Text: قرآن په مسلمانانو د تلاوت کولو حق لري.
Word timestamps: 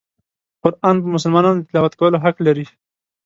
قرآن 0.63 0.95
په 1.03 1.07
مسلمانانو 1.15 1.59
د 1.61 1.67
تلاوت 1.69 1.93
کولو 1.99 2.17
حق 2.23 2.37
لري. 2.47 2.65